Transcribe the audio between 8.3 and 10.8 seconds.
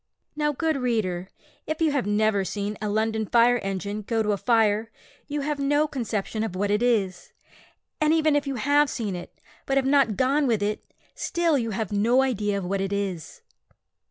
if you have seen it, but have not gone with